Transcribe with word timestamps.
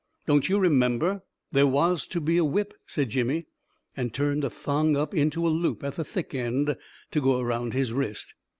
"Don't 0.25 0.49
you 0.49 0.57
remember, 0.57 1.21
there 1.51 1.67
was 1.67 2.07
to 2.07 2.19
be 2.19 2.37
a 2.37 2.43
whip," 2.43 2.73
said 2.87 3.11
Jimmy, 3.11 3.45
and 3.95 4.11
turned 4.11 4.43
a 4.43 4.49
thong 4.49 4.97
up 4.97 5.13
into 5.13 5.45
a 5.45 5.49
loop 5.49 5.83
at 5.83 5.93
the 5.95 6.03
thick 6.03 6.33
end 6.33 6.75
to 7.11 7.21
go 7.21 7.39
around 7.39 7.73
his 7.75 7.93
wrist. 7.93 8.33